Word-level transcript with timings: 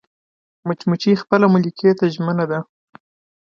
مچمچۍ 0.67 1.13
خپل 1.23 1.41
ملکې 1.53 1.89
ته 1.97 2.05
ژمنه 2.13 2.45
ده 2.51 2.59